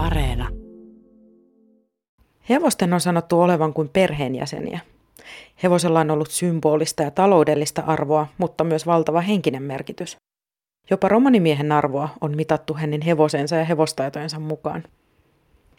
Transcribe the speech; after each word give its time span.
Areena. 0.00 0.48
Hevosten 2.48 2.92
on 2.92 3.00
sanottu 3.00 3.40
olevan 3.40 3.72
kuin 3.72 3.88
perheenjäseniä. 3.88 4.80
Hevosella 5.62 6.00
on 6.00 6.10
ollut 6.10 6.30
symbolista 6.30 7.02
ja 7.02 7.10
taloudellista 7.10 7.82
arvoa, 7.86 8.26
mutta 8.38 8.64
myös 8.64 8.86
valtava 8.86 9.20
henkinen 9.20 9.62
merkitys. 9.62 10.16
Jopa 10.90 11.08
romanimiehen 11.08 11.72
arvoa 11.72 12.08
on 12.20 12.36
mitattu 12.36 12.74
hänen 12.74 13.02
hevosensa 13.02 13.56
ja 13.56 13.64
hevostaitojensa 13.64 14.38
mukaan. 14.38 14.84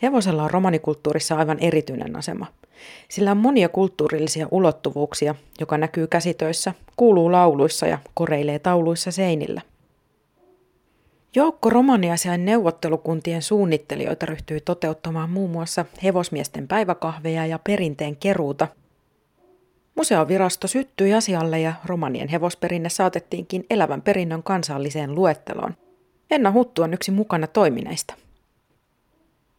Hevosella 0.02 0.44
on 0.44 0.52
romanikulttuurissa 0.52 1.36
aivan 1.36 1.60
erityinen 1.60 2.16
asema. 2.16 2.48
Sillä 3.10 3.32
on 3.32 3.38
monia 3.38 3.70
kulttuurillisia 3.70 4.48
ulottuvuuksia, 4.52 5.36
joka 5.60 5.78
näkyy 5.78 6.08
käsitöissä, 6.08 6.74
kuuluu 6.96 7.32
lauluissa 7.32 7.88
ja 7.88 7.98
koreilee 8.14 8.60
tauluissa 8.60 9.12
seinillä. 9.12 9.62
Joukko 11.36 11.70
romaniasiain 11.70 12.46
neuvottelukuntien 12.46 13.42
suunnittelijoita 13.42 14.26
ryhtyi 14.26 14.62
toteuttamaan 14.62 15.30
muun 15.30 15.50
muassa 15.50 15.86
hevosmiesten 16.04 16.68
päiväkahveja 16.68 17.46
ja 17.46 17.60
perinteen 17.60 18.16
keruuta. 18.16 18.68
Museovirasto 19.96 20.68
syttyi 20.68 21.14
asialle 21.14 21.60
ja 21.60 21.74
romanien 21.86 22.28
hevosperinne 22.28 22.90
saatettiinkin 22.90 23.66
elävän 23.70 24.02
perinnön 24.02 24.44
kansalliseen 24.44 25.16
luetteloon. 25.16 25.74
Enna 26.32 26.52
Huttu 26.52 26.82
on 26.82 26.94
yksi 26.94 27.12
mukana 27.12 27.48
toimineista. 27.48 28.14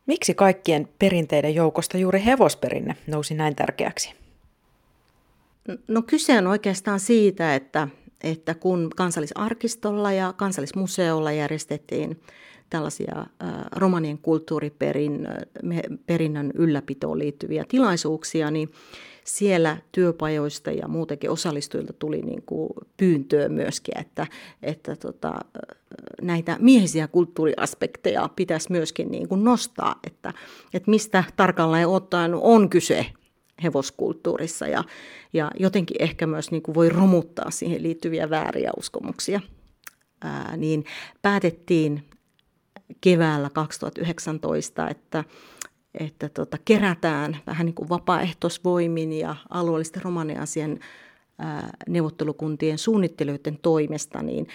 Miksi 0.06 0.34
kaikkien 0.34 0.88
perinteiden 0.98 1.54
joukosta 1.54 1.98
juuri 1.98 2.24
hevosperinne 2.24 2.96
nousi 3.06 3.34
näin 3.34 3.56
tärkeäksi? 3.56 4.14
No 5.88 6.02
kyse 6.02 6.38
on 6.38 6.46
oikeastaan 6.46 7.00
siitä, 7.00 7.54
että 7.54 7.88
että 8.22 8.54
kun 8.54 8.90
kansallisarkistolla 8.96 10.12
ja 10.12 10.34
kansallismuseolla 10.36 11.32
järjestettiin 11.32 12.20
tällaisia 12.70 13.26
romanien 13.76 14.18
kulttuuriperinnön 14.18 16.52
ylläpitoon 16.54 17.18
liittyviä 17.18 17.64
tilaisuuksia, 17.68 18.50
niin 18.50 18.72
siellä 19.24 19.76
työpajoista 19.92 20.70
ja 20.70 20.88
muutenkin 20.88 21.30
osallistujilta 21.30 21.92
tuli 21.92 22.22
niin 22.22 22.42
kuin 22.46 22.70
pyyntöä 22.96 23.48
myöskin, 23.48 23.98
että, 23.98 24.26
että 24.62 24.96
tota, 24.96 25.34
näitä 26.22 26.56
miehisiä 26.60 27.08
kulttuuriaspekteja 27.08 28.28
pitäisi 28.36 28.72
myöskin 28.72 29.10
niin 29.10 29.28
kuin 29.28 29.44
nostaa, 29.44 30.00
että, 30.06 30.32
että 30.74 30.90
mistä 30.90 31.24
tarkalleen 31.36 31.88
ottaen 31.88 32.34
on 32.34 32.68
kyse 32.68 33.06
hevoskulttuurissa 33.62 34.66
ja, 34.66 34.84
ja 35.32 35.50
jotenkin 35.58 35.96
ehkä 36.00 36.26
myös 36.26 36.50
niin 36.50 36.62
kuin 36.62 36.74
voi 36.74 36.88
romuttaa 36.88 37.50
siihen 37.50 37.82
liittyviä 37.82 38.30
vääriä 38.30 38.70
uskomuksia. 38.76 39.40
Ää, 40.24 40.56
niin 40.56 40.84
päätettiin 41.22 42.08
keväällä 43.00 43.50
2019, 43.50 44.88
että, 44.88 45.24
että 46.00 46.28
tota, 46.28 46.56
kerätään 46.64 47.36
vähän 47.46 47.66
niin 47.66 47.74
kuin 47.74 47.88
vapaaehtoisvoimin 47.88 49.12
ja 49.12 49.36
alueellisten 49.50 50.02
romaniasian 50.02 50.78
neuvottelukuntien 51.88 52.78
suunnittelijoiden 52.78 53.58
toimesta, 53.62 54.22
niin 54.22 54.48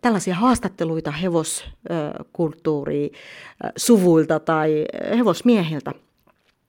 tällaisia 0.00 0.34
haastatteluita 0.34 1.10
hevoskulttuuri 1.10 3.12
suvuilta 3.76 4.40
tai 4.40 4.86
hevosmiehiltä. 5.16 5.92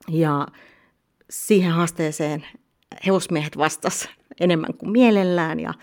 Ja 0.08 0.46
siihen 1.30 1.72
haasteeseen 1.72 2.46
hevosmiehet 3.06 3.58
vastas 3.58 4.08
enemmän 4.40 4.74
kuin 4.74 4.92
mielellään 4.92 5.60
ja 5.60 5.74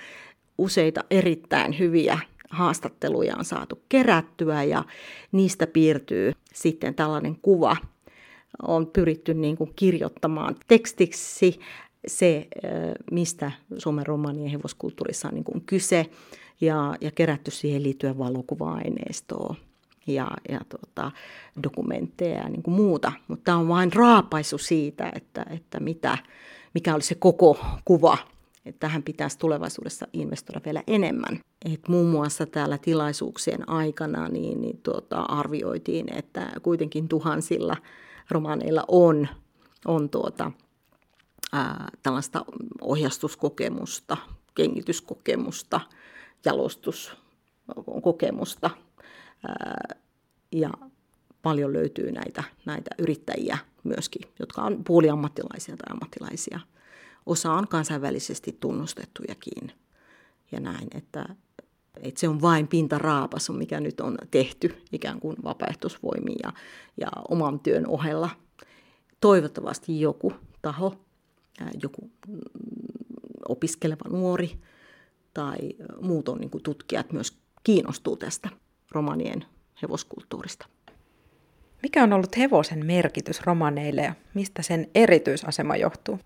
useita 0.57 1.03
erittäin 1.09 1.79
hyviä 1.79 2.19
haastatteluja 2.49 3.35
on 3.38 3.45
saatu 3.45 3.81
kerättyä 3.89 4.63
ja 4.63 4.83
niistä 5.31 5.67
piirtyy 5.67 6.33
sitten 6.53 6.95
tällainen 6.95 7.35
kuva. 7.41 7.77
On 8.67 8.88
pyritty 8.88 9.33
niin 9.33 9.57
kuin 9.57 9.73
kirjoittamaan 9.75 10.55
tekstiksi 10.67 11.59
se, 12.07 12.47
mistä 13.11 13.51
Suomen 13.78 14.05
romanien 14.05 14.50
hevoskulttuurissa 14.50 15.28
on 15.28 15.34
niin 15.34 15.44
kuin 15.44 15.61
kyse 15.61 16.05
ja, 16.61 16.95
ja 17.01 17.11
kerätty 17.11 17.51
siihen 17.51 17.84
liittyen 17.84 18.17
valokuva-aineistoa 18.17 19.55
ja, 20.07 20.31
ja 20.49 20.59
tuota, 20.69 21.11
dokumentteja 21.63 22.38
ja 22.38 22.49
niin 22.49 22.63
kuin 22.63 22.75
muuta. 22.75 23.11
Mutta 23.27 23.43
tämä 23.43 23.57
on 23.57 23.67
vain 23.67 23.93
raapaisu 23.93 24.57
siitä, 24.57 25.11
että, 25.16 25.45
että 25.49 25.79
mitä, 25.79 26.17
mikä 26.73 26.95
oli 26.95 27.03
se 27.03 27.16
koko 27.16 27.59
kuva. 27.85 28.17
Että 28.66 28.79
tähän 28.79 29.03
pitäisi 29.03 29.39
tulevaisuudessa 29.39 30.07
investoida 30.13 30.61
vielä 30.66 30.83
enemmän. 30.88 31.39
Et 31.73 31.88
muun 31.88 32.09
muassa 32.09 32.45
täällä 32.45 32.77
tilaisuuksien 32.77 33.69
aikana 33.69 34.27
niin, 34.27 34.61
niin 34.61 34.79
tuota, 34.83 35.21
arvioitiin, 35.21 36.13
että 36.13 36.51
kuitenkin 36.61 37.07
tuhansilla 37.07 37.77
romaaneilla 38.29 38.83
on, 38.87 39.27
on 39.85 40.09
tuota, 40.09 40.51
ää, 41.53 41.89
tällaista 42.03 42.45
ohjastuskokemusta, 42.81 44.17
kengityskokemusta, 44.55 45.81
jalostuskokemusta– 46.45 48.69
ja 50.51 50.69
paljon 51.41 51.73
löytyy 51.73 52.11
näitä, 52.11 52.44
näitä 52.66 52.91
yrittäjiä 52.97 53.57
myöskin, 53.83 54.22
jotka 54.39 54.61
on 54.61 54.83
puoliammattilaisia 54.83 55.78
tai 55.78 55.94
ammattilaisia. 55.94 56.59
Osa 57.25 57.51
on 57.51 57.67
kansainvälisesti 57.67 58.57
tunnustettujakin 58.59 59.72
ja 60.51 60.59
näin, 60.59 60.88
että, 60.95 61.25
että 62.01 62.19
se 62.19 62.28
on 62.28 62.41
vain 62.41 62.67
pintaraapasu, 62.67 63.53
mikä 63.53 63.79
nyt 63.79 64.00
on 64.00 64.17
tehty 64.31 64.75
ikään 64.91 65.19
kuin 65.19 65.35
vapaaehtoisvoimiin 65.44 66.39
ja, 66.44 66.53
ja 66.97 67.07
oman 67.29 67.59
työn 67.59 67.88
ohella. 67.88 68.29
Toivottavasti 69.22 70.01
joku 70.01 70.34
taho, 70.61 70.95
joku 71.84 72.11
mm, 72.28 72.39
opiskeleva 73.50 74.09
nuori 74.09 74.59
tai 75.34 75.57
muut 76.01 76.29
on 76.29 76.38
niin 76.38 76.51
tutkijat 76.63 77.11
myös 77.11 77.38
kiinnostuu 77.63 78.17
tästä 78.17 78.50
romanien 78.91 79.46
hevoskulttuurista. 79.81 80.68
Mikä 81.84 82.03
on 82.03 82.13
ollut 82.13 82.38
hevosen 82.38 82.85
merkitys 82.85 83.41
romaneille 83.41 84.01
ja 84.01 84.13
mistä 84.34 84.62
sen 84.62 84.88
erityisasema 84.96 85.75
johtuu? 85.75 86.19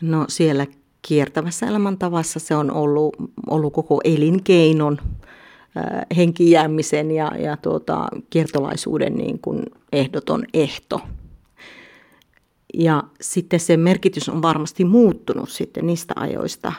No 0.00 0.24
siellä 0.28 0.66
kiertävässä 1.02 1.66
elämäntavassa 1.66 2.40
se 2.40 2.56
on 2.56 2.70
ollut, 2.70 3.16
ollut 3.46 3.72
koko 3.72 4.00
elinkeinon 4.04 4.98
äh, 5.00 6.16
henkijäämisen 6.16 7.10
ja, 7.10 7.32
ja 7.38 7.56
tuota, 7.56 8.08
kiertolaisuuden 8.30 9.14
niin 9.14 9.38
kuin 9.38 9.62
ehdoton 9.92 10.44
ehto. 10.54 11.00
Ja 12.74 13.02
sitten 13.20 13.60
se 13.60 13.76
merkitys 13.76 14.28
on 14.28 14.42
varmasti 14.42 14.84
muuttunut 14.84 15.48
sitten 15.48 15.86
niistä 15.86 16.14
ajoista, 16.16 16.72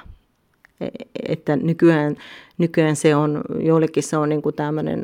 että 1.28 1.56
nykyään, 1.56 2.16
nykyään 2.58 2.96
se 2.96 3.16
on, 3.16 3.42
joillekin 3.60 4.04
se 4.04 4.18
on 4.18 4.30
niin 4.30 4.42
kuin 4.42 4.56
tämmöinen 4.56 5.04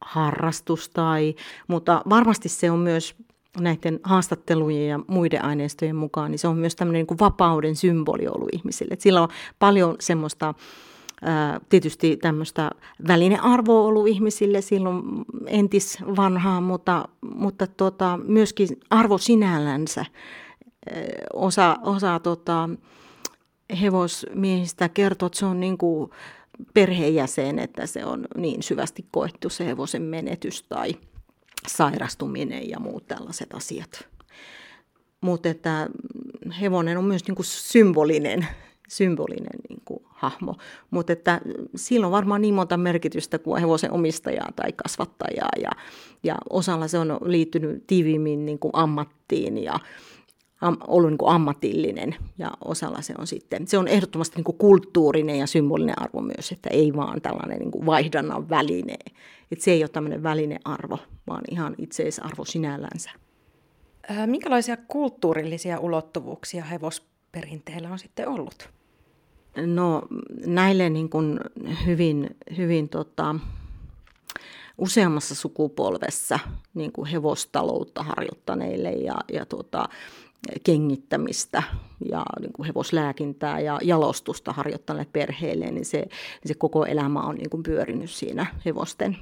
harrastus 0.00 0.88
tai, 0.88 1.34
mutta 1.68 2.02
varmasti 2.08 2.48
se 2.48 2.70
on 2.70 2.78
myös 2.78 3.14
näiden 3.60 4.00
haastattelujen 4.02 4.88
ja 4.88 5.00
muiden 5.06 5.44
aineistojen 5.44 5.96
mukaan, 5.96 6.30
niin 6.30 6.38
se 6.38 6.48
on 6.48 6.58
myös 6.58 6.76
tämmöinen 6.76 7.00
niin 7.00 7.06
kuin 7.06 7.18
vapauden 7.18 7.76
symboli 7.76 8.28
ollut 8.28 8.48
ihmisille. 8.52 8.96
Sillä 8.98 9.22
on 9.22 9.28
paljon 9.58 9.96
semmoista 10.00 10.54
tietysti 11.68 12.16
tämmöistä 12.16 12.70
välinearvoa 13.08 13.86
ollut 13.86 14.08
ihmisille 14.08 14.60
silloin 14.60 15.02
entis 15.46 15.98
vanhaa, 16.16 16.60
mutta, 16.60 17.08
mutta 17.34 17.66
tota, 17.66 18.18
myöskin 18.26 18.68
arvo 18.90 19.18
sinällänsä. 19.18 20.04
Osa, 21.32 21.76
osa 21.82 22.18
tota, 22.18 22.68
hevosmiehistä 23.80 24.88
kertoo, 24.88 25.26
että 25.26 25.38
se 25.38 25.46
on 25.46 25.60
niin 25.60 25.78
kuin 25.78 26.10
perheenjäsen, 26.74 27.58
että 27.58 27.86
se 27.86 28.04
on 28.04 28.26
niin 28.36 28.62
syvästi 28.62 29.06
koettu 29.10 29.50
se 29.50 29.66
hevosen 29.66 30.02
menetys 30.02 30.62
tai 30.62 30.94
sairastuminen 31.68 32.70
ja 32.70 32.80
muut 32.80 33.06
tällaiset 33.06 33.54
asiat. 33.54 34.08
Mutta 35.20 35.48
että 35.48 35.88
hevonen 36.60 36.98
on 36.98 37.04
myös 37.04 37.26
niin 37.26 37.34
kuin 37.34 37.46
symbolinen, 37.46 38.46
symbolinen 38.88 39.60
niin 39.68 39.82
kuin 39.84 40.00
hahmo. 40.04 40.54
Mutta 40.90 41.12
että 41.12 41.40
sillä 41.76 42.06
on 42.06 42.12
varmaan 42.12 42.40
niin 42.40 42.54
monta 42.54 42.76
merkitystä 42.76 43.38
kuin 43.38 43.60
hevosen 43.60 43.92
omistajaa 43.92 44.52
tai 44.56 44.72
kasvattajaa. 44.72 45.50
Ja, 45.62 45.70
ja 46.22 46.34
osalla 46.50 46.88
se 46.88 46.98
on 46.98 47.18
liittynyt 47.24 47.86
tiiviimmin 47.86 48.46
niin 48.46 48.58
kuin 48.58 48.70
ammattiin 48.74 49.64
ja, 49.64 49.80
am, 50.60 50.76
ollut 50.86 51.10
niin 51.10 51.18
kuin 51.18 51.32
ammatillinen 51.32 52.16
ja 52.38 52.50
osalla 52.64 53.02
se 53.02 53.14
on 53.18 53.26
sitten, 53.26 53.66
se 53.68 53.78
on 53.78 53.88
ehdottomasti 53.88 54.36
niin 54.36 54.44
kuin 54.44 54.58
kulttuurinen 54.58 55.38
ja 55.38 55.46
symbolinen 55.46 56.02
arvo 56.02 56.20
myös, 56.20 56.52
että 56.52 56.70
ei 56.70 56.96
vaan 56.96 57.22
tällainen 57.22 57.58
niin 57.58 57.70
kuin 57.70 57.86
vaihdannan 57.86 58.48
väline. 58.48 58.96
Että 59.52 59.64
se 59.64 59.70
ei 59.70 59.82
ole 59.82 59.88
tämmöinen 59.88 60.22
välinearvo, 60.22 60.98
vaan 61.26 61.42
ihan 61.50 61.74
itseisarvo 61.78 62.44
sinällänsä. 62.44 63.10
Minkälaisia 64.26 64.76
kulttuurillisia 64.76 65.80
ulottuvuuksia 65.80 66.64
hevosperinteellä 66.64 67.90
on 67.90 67.98
sitten 67.98 68.28
ollut? 68.28 68.68
No 69.56 70.02
näille 70.46 70.90
niin 70.90 71.10
kuin 71.10 71.40
hyvin, 71.86 72.36
hyvin 72.56 72.88
tota, 72.88 73.34
useammassa 74.78 75.34
sukupolvessa 75.34 76.38
niin 76.74 76.92
kuin 76.92 77.06
hevostaloutta 77.06 78.02
harjoittaneille 78.02 78.90
ja, 78.90 79.14
ja 79.32 79.46
tuota, 79.46 79.88
kengittämistä 80.64 81.62
ja 82.10 82.24
niin 82.40 82.52
kuin 82.52 82.66
hevoslääkintää 82.66 83.60
ja 83.60 83.78
jalostusta 83.82 84.52
harjoittaneille 84.52 85.10
perheille, 85.12 85.70
niin 85.70 85.84
se, 85.84 85.98
niin 85.98 86.08
se 86.46 86.54
koko 86.54 86.84
elämä 86.84 87.20
on 87.20 87.34
niin 87.34 87.50
kuin 87.50 87.62
pyörinyt 87.62 88.10
siinä 88.10 88.46
hevosten, 88.64 89.16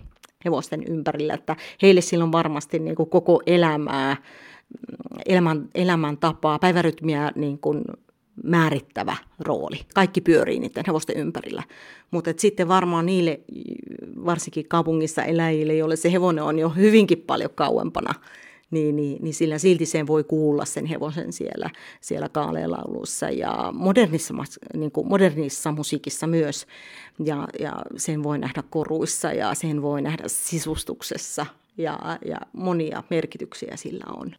hevosten 0.44 0.84
ympärillä. 0.88 1.34
Että 1.34 1.56
heille 1.82 2.00
silloin 2.00 2.32
varmasti 2.32 2.78
niin 2.78 2.96
kuin 2.96 3.10
koko 3.10 3.42
elämää, 3.46 4.16
elämän, 5.26 5.68
elämäntapaa, 5.74 6.58
päivärytmiä 6.58 7.32
niin 7.34 7.58
kuin 7.58 7.84
määrittävä 8.44 9.16
rooli. 9.38 9.80
Kaikki 9.94 10.20
pyörii 10.20 10.58
niiden 10.58 10.84
hevosten 10.86 11.16
ympärillä. 11.16 11.62
Mutta 12.10 12.30
sitten 12.36 12.68
varmaan 12.68 13.06
niille, 13.06 13.40
varsinkin 14.24 14.68
kaupungissa 14.68 15.24
eläjille, 15.24 15.74
joille 15.74 15.96
se 15.96 16.12
hevonen 16.12 16.44
on 16.44 16.58
jo 16.58 16.68
hyvinkin 16.68 17.18
paljon 17.18 17.50
kauempana, 17.54 18.14
niin, 18.72 18.96
niin, 18.96 19.22
niin 19.22 19.34
sillä 19.34 19.58
silti 19.58 19.86
sen 19.86 20.06
voi 20.06 20.24
kuulla 20.24 20.64
sen 20.64 20.86
hevosen 20.86 21.32
siellä, 21.32 21.70
siellä 22.00 22.28
kaaleelaulussa 22.28 23.30
ja 23.30 23.72
modernissa, 23.74 24.34
niin 24.74 24.92
kuin 24.92 25.08
modernissa 25.08 25.72
musiikissa 25.72 26.26
myös. 26.26 26.66
Ja, 27.24 27.48
ja 27.60 27.72
sen 27.96 28.22
voi 28.22 28.38
nähdä 28.38 28.62
koruissa 28.70 29.32
ja 29.32 29.54
sen 29.54 29.82
voi 29.82 30.02
nähdä 30.02 30.24
sisustuksessa 30.26 31.46
ja, 31.76 32.18
ja 32.24 32.40
monia 32.52 33.02
merkityksiä 33.10 33.76
sillä 33.76 34.04
on. 34.16 34.34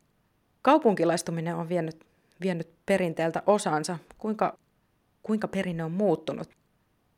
Kaupunkilaistuminen 0.62 1.56
on 1.56 1.70
vienyt 1.70 2.06
vienyt 2.44 2.70
perinteeltä 2.86 3.44
osansa. 3.48 3.98
Kuinka, 4.18 4.58
kuinka 5.24 5.48
perinne 5.48 5.84
on 5.84 5.92
muuttunut? 5.92 6.50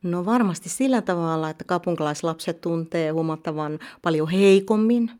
No 0.03 0.25
varmasti 0.25 0.69
sillä 0.69 1.01
tavalla, 1.01 1.49
että 1.49 1.63
kaupunkilaislapset 1.63 2.61
tuntee 2.61 3.09
huomattavan 3.09 3.79
paljon 4.01 4.29
heikommin 4.29 5.11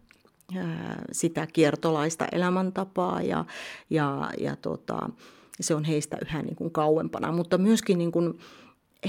sitä 1.11 1.47
kiertolaista 1.47 2.27
elämäntapaa 2.31 3.21
ja, 3.21 3.45
ja, 3.89 4.31
ja 4.39 4.55
tota, 4.55 5.09
se 5.59 5.75
on 5.75 5.83
heistä 5.83 6.17
yhä 6.21 6.41
niin 6.41 6.55
kuin 6.55 6.71
kauempana. 6.71 7.31
Mutta 7.31 7.57
myöskin 7.57 7.97
niin 7.97 8.11
kuin 8.11 8.39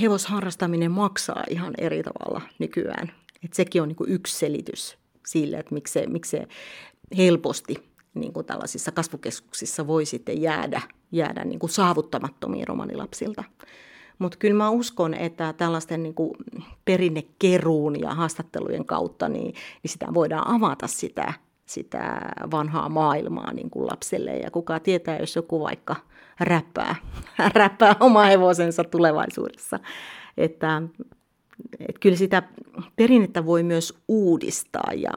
hevosharrastaminen 0.01 0.91
maksaa 0.91 1.45
ihan 1.51 1.75
eri 1.79 2.03
tavalla 2.03 2.41
nykyään. 2.59 3.13
Et 3.45 3.53
sekin 3.53 3.83
on 3.83 3.89
niin 3.89 3.97
kuin 3.97 4.11
yksi 4.11 4.39
selitys 4.39 4.99
sille, 5.27 5.57
että 5.57 5.75
miksi 5.75 5.93
se, 5.93 6.07
miksi 6.07 6.31
se 6.31 6.47
helposti 7.17 7.75
niin 8.15 8.33
kuin 8.33 8.47
tällaisissa 8.47 8.93
kasvukeskuksissa 8.93 9.87
voi 9.87 10.07
sitten 10.07 10.43
jäädä, 10.43 10.83
jäädä 11.13 11.45
niin 11.45 11.59
kuin 11.59 11.71
saavuttamattomiin 11.71 12.69
romanilapsilta. 12.69 13.45
Mutta 14.19 14.39
kyllä 14.39 14.55
mä 14.55 14.71
uskon, 14.71 15.15
että 15.15 15.53
tällaisten 15.53 16.03
niin 16.03 16.15
kuin 16.15 16.31
perinnekeruun 16.85 18.01
ja 18.01 18.15
haastattelujen 18.15 18.85
kautta 18.85 19.29
niin, 19.29 19.55
niin 19.83 19.91
sitä 19.91 20.07
voidaan 20.15 20.55
avata 20.55 20.87
sitä, 20.87 21.33
sitä 21.67 22.21
vanhaa 22.51 22.89
maailmaa 22.89 23.53
niin 23.53 23.71
kuin 23.71 23.87
lapselle. 23.87 24.37
Ja 24.37 24.51
kuka 24.51 24.81
tietää, 24.81 25.19
jos 25.19 25.37
joku 25.37 25.61
vaikka 25.61 25.97
räppää, 26.41 26.95
räppää 27.55 27.97
oma 28.01 28.25
hevosensa 28.25 28.85
tulevaisuudessa. 28.85 29.81
Että, 30.37 30.83
että 31.81 32.01
kyllä 32.01 32.17
sitä 32.17 32.43
perinnettä 32.97 33.47
voi 33.47 33.63
myös 33.63 33.99
uudistaa 34.09 34.93
ja 34.97 35.11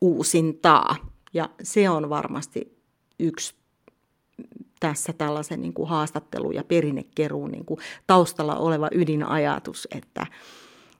uusintaa. 0.00 0.96
Ja 1.32 1.48
se 1.62 1.90
on 1.90 2.10
varmasti 2.10 2.78
yksi 3.18 3.54
tässä 4.80 5.12
tällaisen 5.12 5.60
niin 5.60 5.72
kuin 5.72 5.88
haastattelu- 5.88 6.52
ja 6.52 6.64
perinnekeruun 6.64 7.50
niin 7.50 7.64
kuin 7.64 7.80
taustalla 8.06 8.56
oleva 8.56 8.88
ydinajatus, 8.92 9.88
että, 9.94 10.26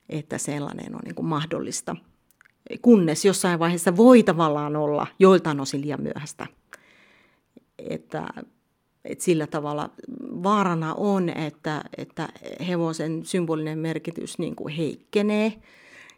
että 0.08 0.38
sellainen 0.38 0.94
on 0.94 1.00
niin 1.04 1.14
kuin 1.14 1.26
mahdollista. 1.26 1.96
Kunnes 2.82 3.24
jossain 3.24 3.58
vaiheessa 3.58 3.96
voi 3.96 4.22
tavallaan 4.22 4.76
olla 4.76 5.06
joiltain 5.18 5.60
osin 5.60 5.80
liian 5.80 6.02
myöhäistä. 6.02 6.46
Että, 7.78 8.28
että 9.04 9.24
sillä 9.24 9.46
tavalla 9.46 9.90
vaarana 10.42 10.94
on, 10.94 11.28
että, 11.28 11.82
että 11.96 12.28
hevosen 12.68 13.24
symbolinen 13.24 13.78
merkitys 13.78 14.38
niin 14.38 14.56
kuin 14.56 14.74
heikkenee– 14.74 15.52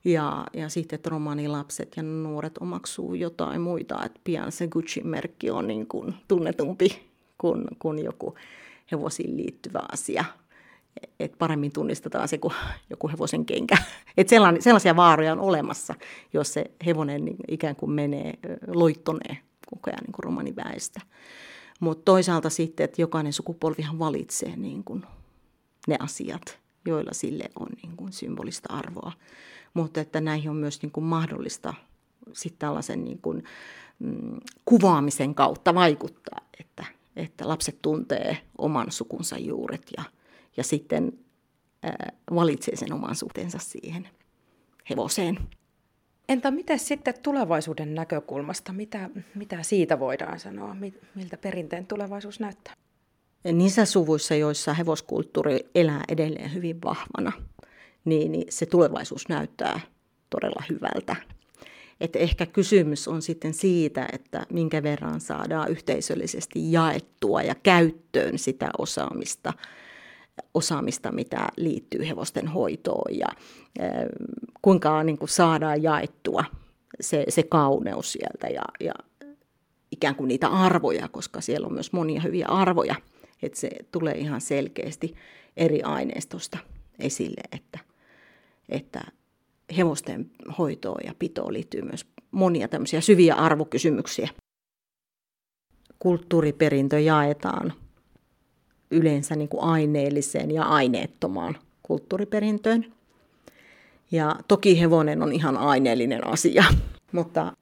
ja, 0.04 0.46
ja 0.52 0.68
sitten, 0.68 0.96
että 0.96 1.10
romanilapset 1.10 1.92
ja 1.96 2.02
nuoret 2.02 2.58
omaksuu 2.58 3.14
jotain 3.14 3.60
muita, 3.60 4.04
että 4.04 4.20
pian 4.24 4.52
se 4.52 4.66
Gucci-merkki 4.66 5.50
on 5.50 5.66
niin 5.66 5.86
kuin 5.86 6.14
tunnetumpi 6.28 7.09
kuin, 7.40 7.64
kuin 7.78 8.04
joku 8.04 8.34
hevosiin 8.92 9.36
liittyvä 9.36 9.82
asia. 9.92 10.24
Et 11.20 11.32
paremmin 11.38 11.72
tunnistetaan 11.72 12.28
se 12.28 12.38
kuin 12.38 12.54
joku 12.90 13.08
hevosen 13.08 13.46
kenkä. 13.46 13.76
Et 14.16 14.28
sellaisia 14.60 14.96
vaaroja 14.96 15.32
on 15.32 15.40
olemassa, 15.40 15.94
jos 16.32 16.52
se 16.52 16.64
hevonen 16.86 17.24
niin 17.24 17.36
ikään 17.48 17.76
kuin 17.76 17.90
menee, 17.90 18.34
loittonee 18.66 19.36
koko 19.70 19.90
ajan 19.90 20.04
niin 20.06 20.12
kuin 20.12 20.24
romaniväestä. 20.24 21.00
Mutta 21.80 22.04
toisaalta 22.04 22.50
sitten, 22.50 22.84
että 22.84 23.02
jokainen 23.02 23.32
sukupolvihan 23.32 23.98
valitsee 23.98 24.56
niin 24.56 24.84
kuin 24.84 25.04
ne 25.88 25.96
asiat, 25.98 26.58
joilla 26.86 27.12
sille 27.12 27.44
on 27.60 27.68
niin 27.82 27.96
kuin 27.96 28.12
symbolista 28.12 28.74
arvoa 28.74 29.12
mutta 29.74 30.00
että 30.00 30.20
näihin 30.20 30.50
on 30.50 30.56
myös 30.56 30.82
niin 30.82 30.92
kuin 30.92 31.04
mahdollista 31.04 31.74
sitten 32.32 32.58
tällaisen 32.58 33.04
niin 33.04 33.18
kuin, 33.18 33.44
mm, 33.98 34.40
kuvaamisen 34.64 35.34
kautta 35.34 35.74
vaikuttaa, 35.74 36.40
että, 36.60 36.84
että 37.16 37.48
lapset 37.48 37.82
tuntee 37.82 38.36
oman 38.58 38.92
sukunsa 38.92 39.38
juuret 39.38 39.82
ja, 39.96 40.04
ja 40.56 40.64
sitten 40.64 41.12
ää, 41.82 42.12
valitsee 42.34 42.76
sen 42.76 42.92
oman 42.92 43.16
suhteensa 43.16 43.58
siihen 43.58 44.08
hevoseen. 44.90 45.38
Entä 46.28 46.50
miten 46.50 46.78
sitten 46.78 47.14
tulevaisuuden 47.22 47.94
näkökulmasta, 47.94 48.72
mitä, 48.72 49.10
mitä 49.34 49.62
siitä 49.62 49.98
voidaan 50.00 50.40
sanoa, 50.40 50.76
miltä 51.14 51.36
perinteen 51.36 51.86
tulevaisuus 51.86 52.40
näyttää? 52.40 52.74
Niissä 53.52 53.84
suvuissa, 53.84 54.34
joissa 54.34 54.74
hevoskulttuuri 54.74 55.58
elää 55.74 56.04
edelleen 56.08 56.54
hyvin 56.54 56.82
vahvana, 56.82 57.32
niin, 58.04 58.32
niin 58.32 58.46
se 58.48 58.66
tulevaisuus 58.66 59.28
näyttää 59.28 59.80
todella 60.30 60.62
hyvältä. 60.68 61.16
Että 62.00 62.18
ehkä 62.18 62.46
kysymys 62.46 63.08
on 63.08 63.22
sitten 63.22 63.54
siitä, 63.54 64.08
että 64.12 64.46
minkä 64.52 64.82
verran 64.82 65.20
saadaan 65.20 65.70
yhteisöllisesti 65.70 66.72
jaettua 66.72 67.42
ja 67.42 67.54
käyttöön 67.54 68.38
sitä 68.38 68.70
osaamista, 68.78 69.52
osaamista 70.54 71.12
mitä 71.12 71.48
liittyy 71.56 72.08
hevosten 72.08 72.48
hoitoon 72.48 73.18
ja 73.18 73.26
kuinka 74.62 75.02
niin 75.02 75.18
kuin 75.18 75.28
saadaan 75.28 75.82
jaettua 75.82 76.44
se, 77.00 77.24
se 77.28 77.42
kauneus 77.42 78.12
sieltä 78.12 78.48
ja, 78.48 78.62
ja 78.80 78.94
ikään 79.90 80.14
kuin 80.14 80.28
niitä 80.28 80.48
arvoja, 80.48 81.08
koska 81.08 81.40
siellä 81.40 81.66
on 81.66 81.72
myös 81.72 81.92
monia 81.92 82.20
hyviä 82.20 82.46
arvoja, 82.46 82.94
että 83.42 83.60
se 83.60 83.70
tulee 83.92 84.14
ihan 84.14 84.40
selkeästi 84.40 85.14
eri 85.56 85.82
aineistosta 85.82 86.58
esille, 86.98 87.42
että 87.52 87.78
että 88.68 89.00
hevosten 89.76 90.30
hoitoon 90.58 91.00
ja 91.04 91.14
pitoon 91.18 91.52
liittyy 91.52 91.82
myös 91.82 92.06
monia 92.30 92.68
tämmöisiä 92.68 93.00
syviä 93.00 93.34
arvokysymyksiä. 93.34 94.28
Kulttuuriperintö 95.98 97.00
jaetaan 97.00 97.72
yleensä 98.90 99.36
niin 99.36 99.48
kuin 99.48 99.62
aineelliseen 99.62 100.50
ja 100.50 100.62
aineettomaan 100.62 101.56
kulttuuriperintöön. 101.82 102.92
Ja 104.10 104.36
toki 104.48 104.80
hevonen 104.80 105.22
on 105.22 105.32
ihan 105.32 105.56
aineellinen 105.56 106.26
asia, 106.26 106.64
mutta 107.12 107.52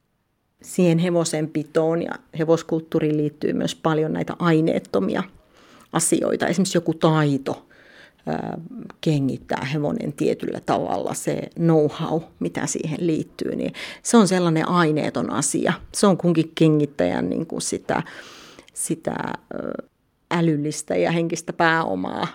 siihen 0.63 0.99
hevosen 0.99 1.49
pitoon 1.49 2.03
ja 2.03 2.13
hevoskulttuuriin 2.39 3.17
liittyy 3.17 3.53
myös 3.53 3.75
paljon 3.75 4.13
näitä 4.13 4.37
aineettomia 4.39 5.23
asioita. 5.93 6.47
Esimerkiksi 6.47 6.77
joku 6.77 6.95
taito, 6.95 7.68
kengittää 9.01 9.65
hevonen 9.65 10.13
tietyllä 10.13 10.61
tavalla, 10.61 11.15
se 11.15 11.51
know-how, 11.55 12.23
mitä 12.39 12.67
siihen 12.67 13.07
liittyy, 13.07 13.57
niin 13.57 13.73
se 14.03 14.17
on 14.17 14.29
sellainen 14.29 14.69
aineeton 14.69 15.31
asia. 15.31 15.73
Se 15.95 16.07
on 16.07 16.17
kunkin 16.17 16.53
kengittäjän 16.55 17.31
niin 17.31 17.47
kuin 17.47 17.63
sitä, 17.63 18.03
sitä 18.75 19.15
älyllistä 20.31 20.97
ja 20.97 21.13
henkistä 21.13 21.53
pääomaa, 21.53 22.27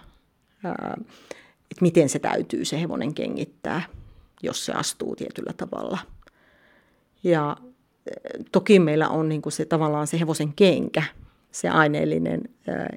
että 1.72 1.82
miten 1.82 2.10
se 2.10 2.20
täytyy 2.20 2.66
se 2.66 2.82
hevonen 2.82 3.14
kengittää, 3.14 3.82
jos 4.44 4.66
se 4.66 4.74
astuu 4.74 5.16
tietyllä 5.16 5.54
tavalla. 5.58 5.98
Ja 7.24 7.58
toki 8.52 8.80
meillä 8.80 9.10
on 9.10 9.30
niin 9.30 9.42
kuin 9.42 9.54
se 9.54 9.66
tavallaan 9.66 10.08
se 10.08 10.20
hevosen 10.20 10.54
kenkä, 10.54 11.04
se 11.52 11.70
aineellinen 11.70 12.42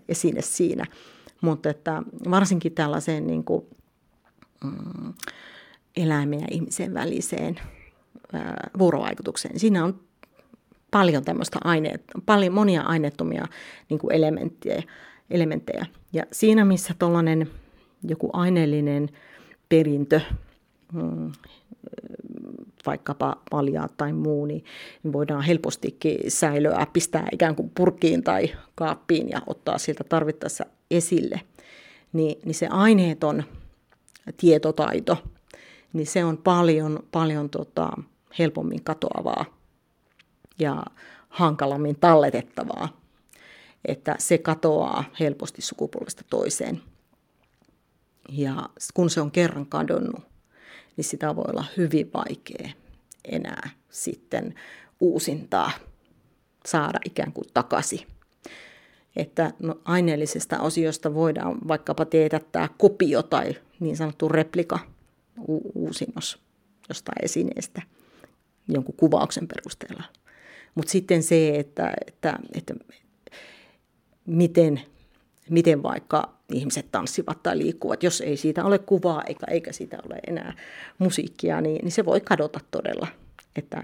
esine 0.09 0.43
siinä– 0.43 0.87
mutta 1.41 1.71
että 1.71 2.03
varsinkin 2.31 2.73
tällaiseen 2.73 3.27
niin 3.27 3.45
kuin, 3.45 3.67
mm, 4.65 5.15
eläimen 5.97 6.41
ja 6.41 6.47
ihmisen 6.51 6.95
väliseen 6.95 7.61
ää, 8.33 8.71
vuorovaikutukseen. 8.79 9.59
Siinä 9.59 9.85
on 9.85 10.01
paljon 10.91 11.25
tämmöistä 11.25 11.59
aineet, 11.65 12.03
paljon 12.27 12.53
monia 12.53 12.83
aineettomia 12.83 13.47
niin 13.89 13.99
kuin 13.99 14.13
elementtejä, 14.13 14.83
elementtejä. 15.31 15.87
Ja 16.13 16.23
siinä, 16.33 16.65
missä 16.65 16.95
tuollainen 16.99 17.51
joku 18.03 18.31
aineellinen 18.33 19.09
perintö 19.69 20.21
mm, 20.93 21.33
vaikkapa 22.87 23.43
paljaat 23.51 23.97
tai 23.97 24.13
muu, 24.13 24.47
niin 24.47 24.65
voidaan 25.13 25.43
helpostikin 25.43 26.19
säilöä, 26.31 26.87
pistää 26.93 27.29
ikään 27.33 27.57
kuin 27.57 27.71
purkiin 27.71 28.23
tai 28.23 28.55
kaappiin 28.75 29.31
ja 29.31 29.43
ottaa 29.47 29.79
sieltä 29.79 30.05
tarvittaessa 30.05 30.65
esille. 30.91 31.41
Niin, 32.13 32.39
niin 32.45 32.55
se 32.55 32.67
aineeton 32.67 33.45
tietotaito, 34.37 35.19
niin 35.93 36.07
se 36.07 36.25
on 36.25 36.39
paljon, 36.39 36.99
paljon 37.13 37.51
tota, 37.51 37.91
helpommin 38.39 38.85
katoavaa 38.85 39.45
ja 40.59 40.85
hankalammin 41.29 41.97
talletettavaa. 42.01 43.01
Että 43.85 44.17
se 44.19 44.39
katoaa 44.39 45.05
helposti 45.21 45.63
sukupolvesta 45.63 46.25
toiseen. 46.31 46.83
Ja 48.29 48.69
kun 48.95 49.11
se 49.11 49.21
on 49.21 49.31
kerran 49.31 49.67
kadonnut, 49.67 50.25
niin 50.97 51.05
sitä 51.05 51.37
voi 51.37 51.45
olla 51.49 51.65
hyvin 51.77 52.11
vaikea 52.15 52.69
enää 53.25 53.71
sitten 53.91 54.55
uusintaa, 55.01 55.71
saada 56.67 56.99
ikään 57.05 57.33
kuin 57.33 57.47
takaisin. 57.55 58.07
Että 59.17 59.53
no, 59.59 59.81
aineellisesta 59.85 60.61
osiosta 60.61 61.15
voidaan 61.15 61.59
vaikkapa 61.69 62.05
teetättää 62.05 62.69
kopio 62.79 63.23
tai 63.23 63.55
niin 63.81 63.97
sanottu 63.97 64.29
replika 64.29 64.79
u- 65.49 65.71
uusinnos 65.75 66.39
jostain 66.89 67.25
esineestä 67.25 67.83
jonkun 68.69 68.95
kuvauksen 68.97 69.49
perusteella. 69.49 70.03
Mutta 70.75 70.91
sitten 70.91 71.23
se, 71.23 71.59
että, 71.59 71.95
että, 72.07 72.39
että 72.55 72.75
miten, 74.27 74.81
miten 75.51 75.83
vaikka 75.83 76.37
ihmiset 76.53 76.87
tanssivat 76.93 77.43
tai 77.43 77.59
liikkuvat, 77.59 78.03
jos 78.03 78.21
ei 78.21 78.37
siitä 78.37 78.65
ole 78.65 78.79
kuvaa 78.79 79.23
eikä, 79.23 79.47
eikä 79.51 79.73
siitä 79.73 79.99
ole 80.07 80.19
enää 80.27 80.53
musiikkia, 80.99 81.61
niin, 81.61 81.85
niin 81.85 81.93
se 81.93 82.05
voi 82.05 82.21
kadota 82.21 82.61
todella, 82.71 83.07
että, 83.57 83.83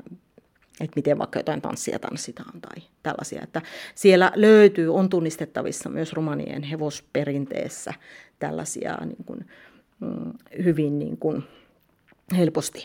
että 0.81 0.97
miten 0.97 1.19
vaikka 1.19 1.39
jotain 1.39 1.63
tanssia 1.63 1.99
tanssitaan 1.99 2.61
tai 2.61 2.83
tällaisia. 3.03 3.43
Että 3.43 3.63
siellä 3.95 4.33
löytyy, 4.35 4.95
on 4.95 5.09
tunnistettavissa 5.09 5.89
myös 5.89 6.13
romanien 6.13 6.63
hevosperinteessä 6.63 7.95
tällaisia 8.39 8.99
niin 9.05 9.25
kuin, 9.25 9.47
mm, 10.01 10.33
hyvin 10.65 10.99
niin 10.99 11.17
kuin, 11.17 11.45
helposti 12.37 12.85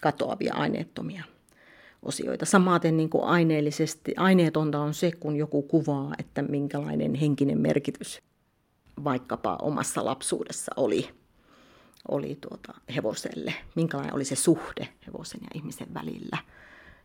katoavia 0.00 0.54
aineettomia 0.54 1.24
osioita. 2.02 2.46
Samaten 2.46 2.96
niin 2.96 3.10
kuin 3.10 3.24
aineellisesti, 3.24 4.14
aineetonta 4.16 4.80
on 4.80 4.94
se, 4.94 5.12
kun 5.20 5.36
joku 5.36 5.62
kuvaa, 5.62 6.14
että 6.18 6.42
minkälainen 6.42 7.14
henkinen 7.14 7.58
merkitys 7.58 8.22
vaikkapa 9.04 9.56
omassa 9.62 10.04
lapsuudessa 10.04 10.72
oli, 10.76 11.08
oli 12.08 12.38
tuota 12.40 12.74
hevoselle, 12.96 13.54
minkälainen 13.74 14.14
oli 14.14 14.24
se 14.24 14.36
suhde 14.36 14.88
hevosen 15.06 15.40
ja 15.42 15.48
ihmisen 15.54 15.94
välillä 15.94 16.38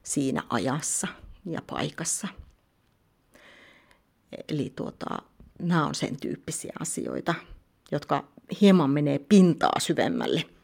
siinä 0.04 0.44
ajassa 0.50 1.08
ja 1.46 1.62
paikassa. 1.68 2.28
Eli 4.50 4.74
tuota, 4.76 5.18
nämä 5.60 5.88
on 5.88 5.96
sen 5.96 6.18
tyyppisiä 6.20 6.74
asioita, 6.80 7.36
jotka 7.92 8.28
hieman 8.62 8.90
menee 8.90 9.20
pintaa 9.20 9.80
syvemmälle– 9.80 10.46